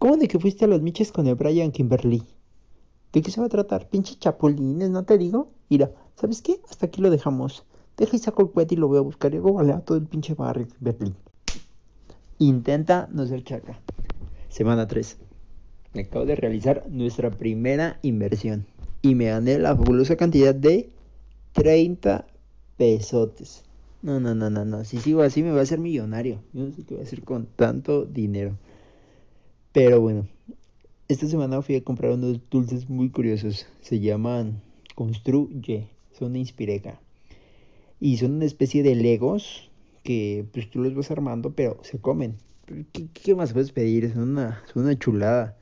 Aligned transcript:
¿Cómo 0.00 0.16
de 0.16 0.28
que 0.28 0.38
fuiste 0.38 0.64
a 0.64 0.68
los 0.68 0.80
miches 0.80 1.12
con 1.12 1.26
el 1.26 1.34
Brian 1.34 1.72
Kimberly? 1.72 2.22
¿De 3.12 3.20
qué 3.20 3.30
se 3.30 3.38
va 3.38 3.48
a 3.48 3.50
tratar? 3.50 3.90
Pinche 3.90 4.14
chapulines, 4.18 4.88
¿no 4.88 5.04
te 5.04 5.18
digo? 5.18 5.50
Mira, 5.68 5.92
¿sabes 6.14 6.40
qué? 6.40 6.58
Hasta 6.70 6.86
aquí 6.86 7.02
lo 7.02 7.10
dejamos. 7.10 7.66
Deja 7.98 8.16
y 8.16 8.18
saco 8.18 8.40
el 8.40 8.50
cohete 8.50 8.76
y 8.76 8.78
lo 8.78 8.88
voy 8.88 8.96
a 8.96 9.02
buscar 9.02 9.34
y 9.34 9.36
luego 9.36 9.52
vale 9.52 9.74
a 9.74 9.80
todo 9.80 9.98
el 9.98 10.06
pinche 10.06 10.32
barrio 10.32 10.68
Kimberly. 10.68 11.12
Intenta 12.38 13.10
no 13.12 13.26
ser 13.26 13.44
chaca. 13.44 13.78
Semana 14.48 14.88
3. 14.88 15.18
Me 15.92 16.00
acabo 16.00 16.24
de 16.24 16.34
realizar 16.34 16.86
nuestra 16.88 17.30
primera 17.30 17.98
inversión 18.00 18.64
y 19.02 19.14
me 19.14 19.26
gané 19.26 19.58
la 19.58 19.76
fabulosa 19.76 20.16
cantidad 20.16 20.54
de 20.54 20.88
30 21.52 22.26
pesotes. 22.78 23.64
No, 24.00 24.18
no, 24.18 24.34
no, 24.34 24.48
no, 24.48 24.64
no. 24.64 24.82
Si 24.86 24.96
sigo 24.96 25.20
así 25.20 25.42
me 25.42 25.50
voy 25.50 25.60
a 25.60 25.64
hacer 25.64 25.78
millonario. 25.78 26.40
Yo 26.54 26.64
no 26.64 26.72
sé 26.72 26.84
qué 26.84 26.94
voy 26.94 27.02
a 27.02 27.06
hacer 27.06 27.22
con 27.22 27.44
tanto 27.44 28.06
dinero. 28.06 28.56
Pero 29.72 30.00
bueno, 30.00 30.26
esta 31.08 31.26
semana 31.26 31.62
fui 31.62 31.76
a 31.76 31.84
comprar 31.84 32.12
unos 32.12 32.40
dulces 32.50 32.88
muy 32.88 33.10
curiosos. 33.10 33.66
Se 33.80 34.00
llaman 34.00 34.62
Construye. 34.94 35.88
Son 36.12 36.34
Inspireca. 36.36 37.00
Y 38.00 38.16
son 38.16 38.32
una 38.32 38.46
especie 38.46 38.82
de 38.82 38.94
legos 38.94 39.70
que 40.02 40.46
pues 40.52 40.70
tú 40.70 40.82
los 40.82 40.94
vas 40.94 41.10
armando, 41.10 41.52
pero 41.54 41.78
se 41.82 41.98
comen. 41.98 42.36
¿Qué, 42.92 43.34
más 43.34 43.52
puedes 43.52 43.72
pedir? 43.72 44.12
Son 44.12 44.30
una, 44.30 44.62
una 44.74 44.98
chulada. 44.98 45.56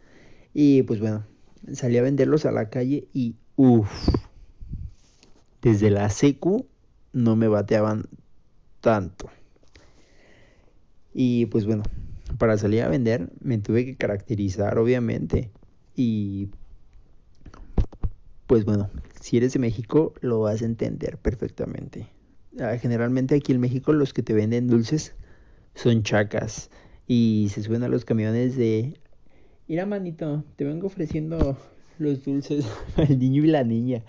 Y 0.55 0.83
pues 0.83 1.01
bueno, 1.01 1.25
salí 1.73 1.99
a 1.99 2.03
venderlos 2.03 2.47
a 2.47 2.53
la 2.53 2.71
calle 2.71 3.09
y 3.13 3.35
uff. 3.57 3.91
Desde 5.61 5.91
la 5.91 6.09
secu 6.09 6.67
no 7.13 7.37
me 7.37 7.49
bateaban 7.49 8.07
tanto. 8.81 9.29
Y 11.13 11.47
pues 11.47 11.67
bueno, 11.67 11.83
para 12.39 12.57
salir 12.57 12.83
a 12.83 12.89
vender 12.89 13.31
me 13.41 13.59
tuve 13.59 13.85
que 13.85 13.97
caracterizar 13.97 14.79
obviamente. 14.79 15.51
Y 15.95 16.49
pues 18.47 18.65
bueno, 18.65 18.91
si 19.21 19.37
eres 19.37 19.53
de 19.53 19.59
México 19.59 20.15
lo 20.21 20.41
vas 20.41 20.63
a 20.63 20.65
entender 20.65 21.19
perfectamente. 21.19 22.07
Ah, 22.61 22.77
generalmente 22.79 23.35
aquí 23.35 23.53
en 23.53 23.61
México 23.61 23.93
los 23.93 24.13
que 24.13 24.23
te 24.23 24.33
venden 24.33 24.69
dulces 24.69 25.15
son 25.75 26.03
chacas 26.03 26.71
y 27.07 27.49
se 27.51 27.63
suben 27.63 27.83
a 27.83 27.89
los 27.89 28.05
camiones 28.05 28.57
de... 28.57 28.99
Mira 29.67 29.87
manito, 29.87 30.45
te 30.57 30.65
vengo 30.65 30.87
ofreciendo 30.87 31.59
los 31.99 32.25
dulces 32.25 32.67
al 32.97 33.19
niño 33.19 33.45
y 33.45 33.49
la 33.49 33.65
niña. 33.65 34.03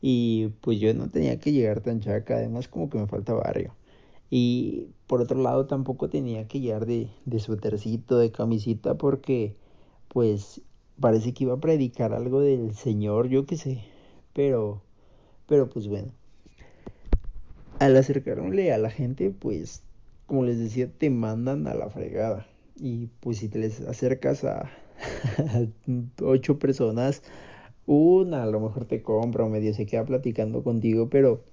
Y 0.00 0.48
pues 0.62 0.80
yo 0.80 0.92
no 0.94 1.10
tenía 1.10 1.38
que 1.38 1.52
llegar 1.52 1.80
tan 1.80 2.00
chaca, 2.00 2.36
además 2.36 2.66
como 2.68 2.90
que 2.90 2.98
me 2.98 3.06
falta 3.06 3.34
barrio. 3.34 3.74
Y 4.34 4.86
por 5.08 5.20
otro 5.20 5.42
lado 5.42 5.66
tampoco 5.66 6.08
tenía 6.08 6.48
que 6.48 6.58
llegar 6.58 6.86
de, 6.86 7.10
de 7.26 7.38
suétercito, 7.38 8.16
de 8.16 8.32
camisita, 8.32 8.94
porque 8.94 9.56
pues 10.08 10.62
parece 10.98 11.34
que 11.34 11.44
iba 11.44 11.52
a 11.52 11.60
predicar 11.60 12.14
algo 12.14 12.40
del 12.40 12.74
Señor, 12.74 13.28
yo 13.28 13.44
qué 13.44 13.58
sé. 13.58 13.84
Pero, 14.32 14.80
pero 15.46 15.68
pues 15.68 15.86
bueno. 15.86 16.12
Al 17.78 17.94
acercarme 17.94 18.72
a 18.72 18.78
la 18.78 18.88
gente, 18.88 19.28
pues, 19.38 19.82
como 20.24 20.44
les 20.44 20.58
decía, 20.58 20.90
te 20.90 21.10
mandan 21.10 21.66
a 21.66 21.74
la 21.74 21.90
fregada. 21.90 22.46
Y 22.80 23.08
pues 23.20 23.36
si 23.36 23.50
te 23.50 23.58
les 23.58 23.82
acercas 23.82 24.44
a, 24.44 24.60
a 25.36 25.66
ocho 26.22 26.58
personas, 26.58 27.22
una 27.84 28.44
a 28.44 28.46
lo 28.46 28.60
mejor 28.60 28.86
te 28.86 29.02
compra 29.02 29.44
o 29.44 29.50
medio 29.50 29.74
se 29.74 29.84
queda 29.84 30.06
platicando 30.06 30.62
contigo, 30.62 31.10
pero 31.10 31.44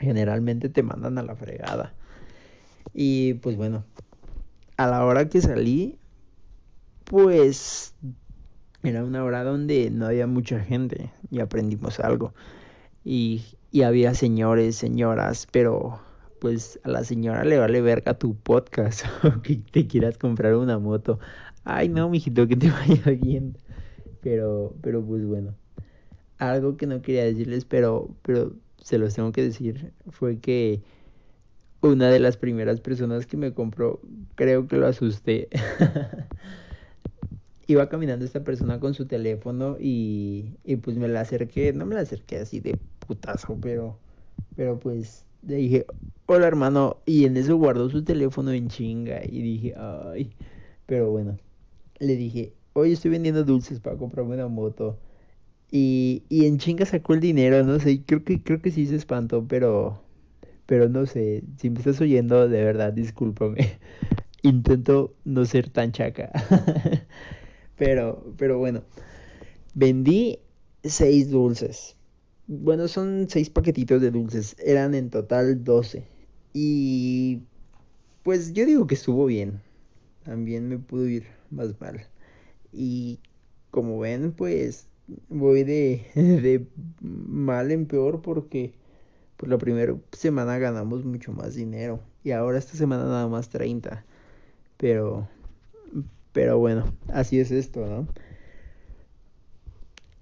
generalmente 0.00 0.68
te 0.68 0.82
mandan 0.82 1.18
a 1.18 1.22
la 1.22 1.36
fregada. 1.36 1.94
Y 2.92 3.34
pues 3.34 3.56
bueno, 3.56 3.84
a 4.76 4.86
la 4.86 5.04
hora 5.04 5.28
que 5.28 5.40
salí, 5.40 5.98
pues 7.04 7.94
era 8.82 9.04
una 9.04 9.22
hora 9.22 9.44
donde 9.44 9.90
no 9.90 10.06
había 10.06 10.26
mucha 10.26 10.60
gente 10.60 11.10
y 11.30 11.40
aprendimos 11.40 12.00
algo. 12.00 12.34
Y, 13.04 13.44
y 13.70 13.82
había 13.82 14.14
señores, 14.14 14.76
señoras, 14.76 15.46
pero 15.50 16.00
pues 16.40 16.80
a 16.84 16.88
la 16.88 17.04
señora 17.04 17.44
le 17.44 17.58
vale 17.58 17.82
verga 17.82 18.14
tu 18.14 18.34
podcast 18.34 19.04
o 19.24 19.42
que 19.42 19.56
te 19.56 19.86
quieras 19.86 20.18
comprar 20.18 20.54
una 20.54 20.78
moto. 20.78 21.18
Ay, 21.64 21.88
no, 21.88 22.08
mijito, 22.08 22.48
que 22.48 22.56
te 22.56 22.70
vaya 22.70 23.12
bien. 23.20 23.56
Pero, 24.22 24.74
pero 24.80 25.04
pues 25.04 25.24
bueno. 25.24 25.54
Algo 26.38 26.78
que 26.78 26.86
no 26.86 27.02
quería 27.02 27.24
decirles, 27.24 27.66
pero, 27.66 28.16
pero 28.22 28.54
se 28.82 28.98
los 28.98 29.14
tengo 29.14 29.32
que 29.32 29.42
decir, 29.42 29.92
fue 30.10 30.38
que 30.38 30.82
una 31.82 32.10
de 32.10 32.20
las 32.20 32.36
primeras 32.36 32.80
personas 32.80 33.26
que 33.26 33.36
me 33.36 33.54
compró, 33.54 34.00
creo 34.34 34.66
que 34.66 34.76
lo 34.76 34.86
asusté. 34.86 35.48
Iba 37.66 37.88
caminando 37.88 38.24
esta 38.24 38.42
persona 38.42 38.80
con 38.80 38.94
su 38.94 39.06
teléfono 39.06 39.76
y, 39.78 40.56
y 40.64 40.76
pues 40.76 40.96
me 40.96 41.08
la 41.08 41.20
acerqué, 41.20 41.72
no 41.72 41.86
me 41.86 41.94
la 41.94 42.00
acerqué 42.00 42.38
así 42.38 42.60
de 42.60 42.76
putazo, 43.06 43.58
pero, 43.60 43.96
pero 44.56 44.78
pues 44.78 45.24
le 45.46 45.56
dije, 45.56 45.86
hola 46.26 46.48
hermano, 46.48 46.98
y 47.06 47.26
en 47.26 47.36
eso 47.36 47.56
guardó 47.56 47.88
su 47.88 48.02
teléfono 48.04 48.52
en 48.52 48.68
chinga 48.68 49.20
y 49.24 49.42
dije, 49.42 49.74
ay, 49.76 50.32
pero 50.86 51.10
bueno, 51.10 51.38
le 52.00 52.16
dije, 52.16 52.54
hoy 52.72 52.92
estoy 52.92 53.12
vendiendo 53.12 53.44
dulces 53.44 53.80
para 53.80 53.96
comprarme 53.96 54.34
una 54.34 54.48
moto. 54.48 54.98
Y, 55.70 56.24
en 56.30 56.58
chinga 56.58 56.84
sacó 56.84 57.14
el 57.14 57.20
dinero, 57.20 57.64
no 57.64 57.78
sé, 57.78 58.02
creo 58.04 58.24
que, 58.24 58.42
creo 58.42 58.60
que 58.60 58.72
sí 58.72 58.86
se 58.86 58.96
espantó, 58.96 59.46
pero, 59.46 60.02
pero 60.66 60.88
no 60.88 61.06
sé, 61.06 61.44
si 61.58 61.70
me 61.70 61.78
estás 61.78 62.00
oyendo, 62.00 62.48
de 62.48 62.64
verdad, 62.64 62.92
discúlpame. 62.92 63.78
Intento 64.42 65.14
no 65.24 65.44
ser 65.44 65.70
tan 65.70 65.92
chaca. 65.92 66.32
pero, 67.76 68.34
pero 68.36 68.58
bueno, 68.58 68.82
vendí 69.74 70.40
seis 70.82 71.30
dulces. 71.30 71.96
Bueno, 72.48 72.88
son 72.88 73.26
seis 73.28 73.48
paquetitos 73.48 74.02
de 74.02 74.10
dulces, 74.10 74.56
eran 74.58 74.94
en 74.94 75.10
total 75.10 75.62
doce. 75.62 76.08
Y 76.52 77.42
pues 78.24 78.52
yo 78.54 78.66
digo 78.66 78.86
que 78.88 78.96
estuvo 78.96 79.26
bien. 79.26 79.60
También 80.24 80.68
me 80.68 80.78
pudo 80.78 81.06
ir 81.06 81.26
más 81.50 81.80
mal. 81.80 82.06
Y 82.72 83.20
como 83.70 84.00
ven, 84.00 84.32
pues 84.32 84.89
voy 85.28 85.64
de, 85.64 86.06
de 86.14 86.66
mal 87.00 87.70
en 87.70 87.86
peor 87.86 88.22
porque 88.22 88.72
por 89.36 89.48
la 89.48 89.58
primera 89.58 89.96
semana 90.12 90.58
ganamos 90.58 91.04
mucho 91.04 91.32
más 91.32 91.54
dinero 91.54 92.00
y 92.24 92.32
ahora 92.32 92.58
esta 92.58 92.76
semana 92.76 93.04
nada 93.04 93.28
más 93.28 93.48
30. 93.48 94.04
Pero 94.76 95.28
pero 96.32 96.58
bueno, 96.58 96.92
así 97.08 97.40
es 97.40 97.50
esto, 97.50 97.86
¿no? 97.86 98.06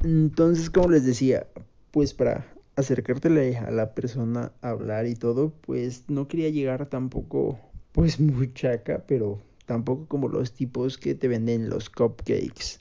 Entonces, 0.02 0.70
como 0.70 0.90
les 0.90 1.04
decía, 1.04 1.46
pues 1.90 2.14
para 2.14 2.46
acercarte 2.76 3.56
a 3.56 3.70
la 3.70 3.94
persona, 3.94 4.52
hablar 4.62 5.06
y 5.06 5.14
todo, 5.14 5.52
pues 5.62 6.04
no 6.08 6.28
quería 6.28 6.48
llegar 6.50 6.86
tampoco 6.86 7.58
pues 7.92 8.20
muy 8.20 8.52
chaca, 8.54 9.04
pero 9.06 9.40
tampoco 9.66 10.06
como 10.06 10.28
los 10.28 10.52
tipos 10.52 10.96
que 10.96 11.14
te 11.14 11.28
venden 11.28 11.68
los 11.68 11.90
cupcakes. 11.90 12.80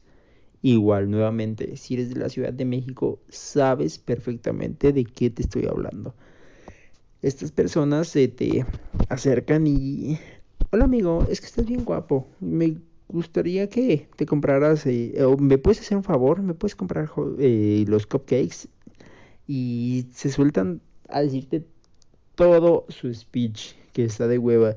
Igual, 0.62 1.10
nuevamente, 1.10 1.78
si 1.78 1.94
eres 1.94 2.10
de 2.10 2.20
la 2.20 2.30
Ciudad 2.30 2.52
de 2.52 2.66
México, 2.66 3.20
sabes 3.30 4.00
perfectamente 4.00 4.92
de 4.92 5.06
qué 5.06 5.30
te 5.30 5.44
estoy 5.44 5.66
hablando. 5.66 6.16
Estas 7.22 7.52
personas 7.52 8.08
se 8.08 8.28
te 8.28 8.66
acercan 9.10 9.68
y... 9.68 10.20
Hola 10.72 10.86
amigo, 10.86 11.26
es 11.30 11.40
que 11.40 11.48
estás 11.48 11.66
bien 11.66 11.86
guapo. 11.86 12.28
Me 12.40 12.78
gustaría 13.08 13.70
que 13.70 14.08
te 14.16 14.26
compraras... 14.26 14.86
Eh, 14.86 15.24
o 15.24 15.38
me 15.38 15.58
puedes 15.58 15.80
hacer 15.80 15.98
un 15.98 16.04
favor, 16.04 16.42
me 16.42 16.54
puedes 16.54 16.76
comprar 16.76 17.10
eh, 17.40 17.86
los 17.88 18.08
cupcakes. 18.08 18.68
Y 19.48 20.08
se 20.14 20.30
sueltan 20.30 20.82
a 21.10 21.22
decirte 21.22 21.66
todo 22.36 22.86
su 22.90 23.14
speech, 23.14 23.76
que 23.94 24.06
está 24.06 24.28
de 24.28 24.38
hueva. 24.38 24.76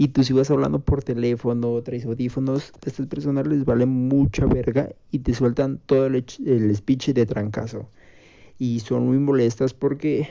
Y 0.00 0.08
tú 0.08 0.24
si 0.24 0.32
vas 0.32 0.50
hablando 0.50 0.78
por 0.82 1.04
teléfono, 1.04 1.82
traes 1.82 2.06
audífonos, 2.06 2.72
a 2.72 2.88
estas 2.88 3.06
personas 3.06 3.46
les 3.46 3.66
vale 3.66 3.84
mucha 3.84 4.46
verga 4.46 4.88
y 5.10 5.18
te 5.18 5.34
sueltan 5.34 5.78
todo 5.84 6.06
el, 6.06 6.24
el 6.46 6.74
speech 6.74 7.10
de 7.10 7.26
trancazo. 7.26 7.90
Y 8.58 8.80
son 8.80 9.04
muy 9.06 9.18
molestas 9.18 9.74
porque 9.74 10.26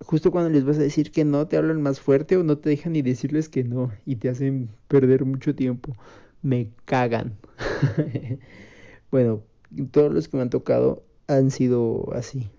justo 0.00 0.30
cuando 0.30 0.50
les 0.50 0.66
vas 0.66 0.76
a 0.76 0.82
decir 0.82 1.10
que 1.10 1.24
no, 1.24 1.48
te 1.48 1.56
hablan 1.56 1.80
más 1.80 2.00
fuerte 2.00 2.36
o 2.36 2.42
no 2.42 2.58
te 2.58 2.68
dejan 2.68 2.92
ni 2.92 3.00
decirles 3.00 3.48
que 3.48 3.64
no 3.64 3.92
y 4.04 4.16
te 4.16 4.28
hacen 4.28 4.68
perder 4.88 5.24
mucho 5.24 5.54
tiempo. 5.54 5.96
Me 6.42 6.68
cagan. 6.84 7.38
bueno, 9.10 9.42
todos 9.90 10.12
los 10.12 10.28
que 10.28 10.36
me 10.36 10.42
han 10.42 10.50
tocado 10.50 11.02
han 11.28 11.50
sido 11.50 12.12
así. 12.12 12.50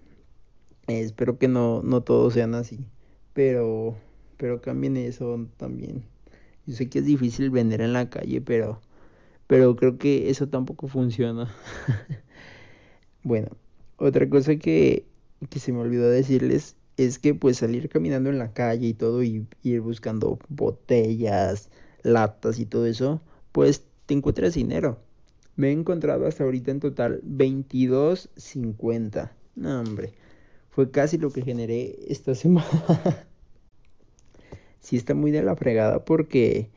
espero 0.87 1.37
que 1.37 1.47
no, 1.47 1.83
no 1.83 2.01
todos 2.01 2.33
sean 2.33 2.55
así. 2.55 2.87
Pero, 3.33 3.95
pero 4.37 4.61
cambien 4.61 4.97
eso 4.97 5.47
también. 5.57 6.14
Yo 6.65 6.75
sé 6.75 6.89
que 6.89 6.99
es 6.99 7.05
difícil 7.05 7.49
vender 7.49 7.81
en 7.81 7.93
la 7.93 8.09
calle, 8.09 8.41
pero, 8.41 8.81
pero 9.47 9.75
creo 9.75 9.97
que 9.97 10.29
eso 10.29 10.47
tampoco 10.47 10.87
funciona. 10.87 11.53
bueno, 13.23 13.49
otra 13.97 14.29
cosa 14.29 14.55
que, 14.55 15.05
que 15.49 15.59
se 15.59 15.71
me 15.71 15.79
olvidó 15.79 16.09
decirles 16.09 16.75
es 16.97 17.19
que 17.19 17.33
pues 17.33 17.57
salir 17.57 17.89
caminando 17.89 18.29
en 18.29 18.39
la 18.39 18.53
calle 18.53 18.87
y 18.87 18.93
todo 18.93 19.23
y 19.23 19.45
ir 19.63 19.81
buscando 19.81 20.39
botellas, 20.49 21.69
latas 22.03 22.59
y 22.59 22.65
todo 22.65 22.85
eso, 22.85 23.21
pues 23.51 23.83
te 24.05 24.13
encuentras 24.13 24.53
dinero. 24.53 24.99
Me 25.55 25.69
he 25.69 25.71
encontrado 25.71 26.27
hasta 26.27 26.43
ahorita 26.43 26.71
en 26.71 26.79
total 26.79 27.21
22.50. 27.23 29.31
No, 29.55 29.79
hombre. 29.79 30.13
Fue 30.69 30.91
casi 30.91 31.17
lo 31.17 31.31
que 31.31 31.41
generé 31.41 31.97
esta 32.07 32.35
semana. 32.35 33.27
Sí 34.85 34.97
está 34.97 35.15
muy 35.15 35.31
de 35.31 35.41
la 35.41 35.55
fregada 35.55 36.05
porque... 36.05 36.69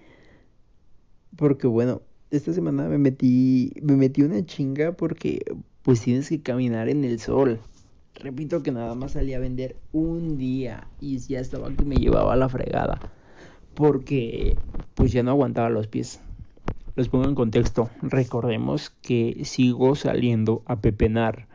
Porque 1.37 1.67
bueno, 1.67 2.01
esta 2.31 2.53
semana 2.55 2.89
me 2.89 2.97
metí... 2.97 3.73
Me 3.83 3.97
metí 3.97 4.23
una 4.23 4.45
chinga 4.45 4.93
porque 4.93 5.45
pues 5.83 6.01
tienes 6.01 6.29
que 6.31 6.41
caminar 6.41 6.89
en 6.89 7.05
el 7.05 7.21
sol. 7.21 7.61
Repito 8.15 8.63
que 8.63 8.73
nada 8.73 8.95
más 8.95 9.13
salí 9.13 9.35
a 9.35 9.39
vender 9.39 9.77
un 9.93 10.39
día 10.39 10.89
y 11.01 11.19
ya 11.19 11.39
estaba 11.39 11.71
que 11.71 11.85
me 11.85 11.99
llevaba 11.99 12.35
la 12.35 12.49
fregada. 12.49 12.99
Porque 13.75 14.57
pues 14.95 15.13
ya 15.13 15.23
no 15.23 15.33
aguantaba 15.33 15.69
los 15.69 15.87
pies. 15.87 16.21
Les 16.97 17.09
pongo 17.09 17.29
en 17.29 17.35
contexto. 17.35 17.91
Recordemos 18.01 18.91
que 19.03 19.43
sigo 19.45 19.95
saliendo 19.95 20.63
a 20.65 20.81
pepenar 20.81 21.47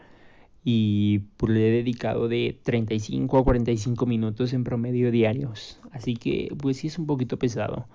y 0.64 1.20
pues 1.38 1.52
le 1.52 1.68
he 1.68 1.72
dedicado 1.72 2.28
de 2.28 2.58
35 2.64 3.38
a 3.38 3.44
45 3.44 4.06
minutos 4.06 4.54
en 4.54 4.64
promedio 4.64 5.12
diarios. 5.12 5.80
Así 5.92 6.16
que 6.16 6.54
pues 6.58 6.78
sí 6.78 6.88
es 6.88 6.98
un 6.98 7.06
poquito 7.06 7.38
pesado. 7.38 7.86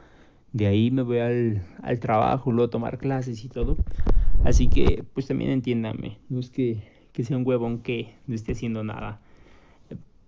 De 0.53 0.67
ahí 0.67 0.91
me 0.91 1.03
voy 1.03 1.19
al, 1.19 1.63
al 1.83 2.01
trabajo, 2.01 2.53
luego 2.53 2.71
tomar 2.71 2.99
clases 2.99 3.45
y 3.45 3.49
todo. 3.49 3.77
Así 4.45 4.69
que 4.69 5.05
pues 5.15 5.27
también 5.27 5.51
entiéndame. 5.51 6.19
No 6.29 6.41
es 6.41 6.51
que, 6.51 6.83
que 7.13 7.25
sea 7.25 7.37
un 7.37 7.47
huevón 7.47 7.81
que 7.81 8.15
no 8.27 8.35
esté 8.35 8.53
haciendo 8.53 8.85
nada. 8.85 9.21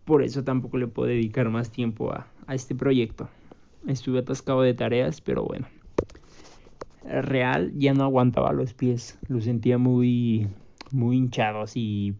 Por 0.04 0.22
eso 0.22 0.42
tampoco 0.42 0.78
le 0.78 0.86
puedo 0.86 1.08
dedicar 1.08 1.50
más 1.50 1.70
tiempo 1.70 2.12
a, 2.12 2.26
a 2.46 2.54
este 2.54 2.74
proyecto. 2.74 3.28
Estuve 3.86 4.20
atascado 4.20 4.62
de 4.62 4.74
tareas, 4.74 5.20
pero 5.20 5.44
bueno 5.44 5.68
real 7.02 7.72
ya 7.76 7.94
no 7.94 8.04
aguantaba 8.04 8.52
los 8.52 8.74
pies, 8.74 9.18
los 9.28 9.44
sentía 9.44 9.78
muy 9.78 10.48
muy 10.92 11.16
hinchados 11.16 11.76
y 11.76 12.14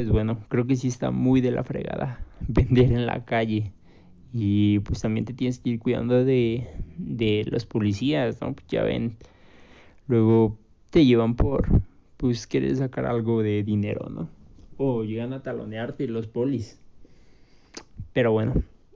pues 0.00 0.08
bueno, 0.12 0.38
creo 0.48 0.66
que 0.66 0.76
sí 0.76 0.88
está 0.88 1.10
muy 1.10 1.42
de 1.42 1.50
la 1.50 1.62
fregada 1.62 2.24
vender 2.48 2.90
en 2.90 3.04
la 3.04 3.26
calle. 3.26 3.74
Y 4.32 4.78
pues 4.78 5.02
también 5.02 5.26
te 5.26 5.34
tienes 5.34 5.58
que 5.58 5.70
ir 5.70 5.78
cuidando 5.78 6.24
de, 6.24 6.66
de 6.96 7.44
los 7.50 7.66
policías, 7.66 8.40
¿no? 8.40 8.54
Pues 8.54 8.66
ya 8.68 8.82
ven, 8.82 9.18
luego 10.08 10.56
te 10.88 11.04
llevan 11.04 11.36
por, 11.36 11.82
pues 12.16 12.46
quieres 12.46 12.78
sacar 12.78 13.04
algo 13.04 13.42
de 13.42 13.62
dinero, 13.62 14.08
¿no? 14.08 14.30
O 14.78 15.04
llegan 15.04 15.34
a 15.34 15.42
talonearte 15.42 16.08
los 16.08 16.26
polis. 16.26 16.80
Pero 18.14 18.32
bueno, 18.32 18.54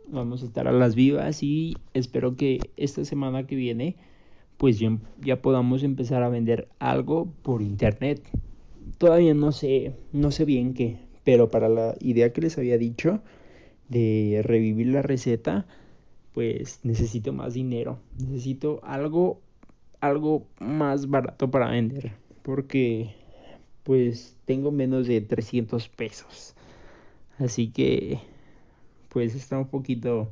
vamos 0.08 0.42
a 0.42 0.46
estar 0.46 0.68
a 0.68 0.72
las 0.72 0.94
vivas 0.94 1.42
y 1.42 1.76
espero 1.92 2.34
que 2.34 2.60
esta 2.78 3.04
semana 3.04 3.46
que 3.46 3.56
viene 3.56 3.96
pues 4.56 4.78
ya, 4.78 4.96
ya 5.20 5.42
podamos 5.42 5.82
empezar 5.82 6.22
a 6.22 6.30
vender 6.30 6.68
algo 6.78 7.30
por 7.42 7.60
internet. 7.60 8.22
Todavía 8.98 9.34
no 9.34 9.52
sé, 9.52 9.94
no 10.12 10.30
sé 10.30 10.44
bien 10.44 10.74
qué, 10.74 10.98
pero 11.24 11.50
para 11.50 11.68
la 11.68 11.94
idea 12.00 12.32
que 12.32 12.40
les 12.40 12.58
había 12.58 12.78
dicho 12.78 13.22
de 13.88 14.40
revivir 14.44 14.88
la 14.88 15.02
receta, 15.02 15.66
pues 16.32 16.80
necesito 16.82 17.32
más 17.32 17.54
dinero, 17.54 17.98
necesito 18.18 18.80
algo 18.84 19.40
algo 20.00 20.46
más 20.60 21.08
barato 21.08 21.50
para 21.50 21.70
vender, 21.70 22.12
porque 22.42 23.14
pues 23.84 24.36
tengo 24.44 24.70
menos 24.70 25.06
de 25.06 25.20
300 25.20 25.88
pesos. 25.88 26.54
Así 27.38 27.68
que 27.70 28.18
pues 29.08 29.34
está 29.34 29.58
un 29.58 29.68
poquito 29.68 30.30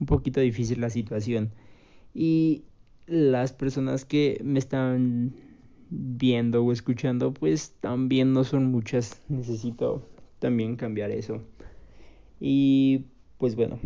un 0.00 0.06
poquito 0.06 0.40
difícil 0.40 0.80
la 0.80 0.90
situación. 0.90 1.50
Y 2.14 2.64
las 3.06 3.52
personas 3.52 4.04
que 4.04 4.40
me 4.42 4.58
están 4.58 5.34
viendo 5.90 6.64
o 6.64 6.72
escuchando, 6.72 7.32
pues 7.32 7.74
también 7.80 8.32
no 8.32 8.44
son 8.44 8.66
muchas. 8.66 9.22
Necesito 9.28 10.06
también 10.38 10.76
cambiar 10.76 11.10
eso. 11.10 11.42
Y 12.40 13.04
pues 13.38 13.56
bueno, 13.56 13.78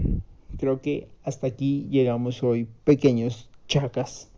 creo 0.59 0.81
que 0.81 1.09
hasta 1.23 1.47
aquí 1.47 1.87
llegamos 1.91 2.43
hoy, 2.43 2.67
pequeños 2.85 3.49
chacas. 3.69 4.31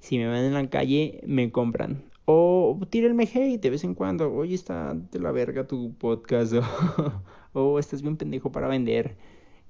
Si 0.00 0.18
me 0.18 0.28
ven 0.28 0.44
en 0.44 0.54
la 0.54 0.68
calle, 0.68 1.20
me 1.26 1.50
compran. 1.50 2.02
O 2.26 2.78
tírenme 2.90 3.24
hate 3.24 3.60
de 3.60 3.70
vez 3.70 3.84
en 3.84 3.94
cuando. 3.94 4.32
Oye, 4.32 4.54
está 4.54 4.94
de 4.94 5.20
la 5.20 5.32
verga 5.32 5.66
tu 5.66 5.94
podcast. 5.94 6.54
o 7.52 7.78
estás 7.78 8.02
bien 8.02 8.16
pendejo 8.16 8.52
para 8.52 8.68
vender. 8.68 9.16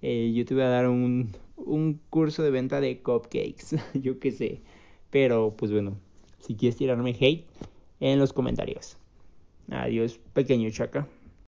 Eh, 0.02 0.32
yo 0.34 0.44
te 0.44 0.54
voy 0.54 0.62
a 0.62 0.68
dar 0.68 0.88
un, 0.88 1.32
un 1.56 2.00
curso 2.10 2.42
de 2.42 2.50
venta 2.50 2.80
de 2.80 3.00
cupcakes, 3.02 3.76
yo 3.94 4.18
qué 4.18 4.30
sé. 4.32 4.62
Pero 5.10 5.54
pues 5.56 5.72
bueno, 5.72 5.98
si 6.40 6.54
quieres 6.56 6.76
tirarme 6.76 7.16
hate 7.18 7.46
en 8.00 8.18
los 8.18 8.32
comentarios. 8.32 8.96
Adiós, 9.70 10.20
pequeño 10.32 10.70
chaca. 10.70 11.08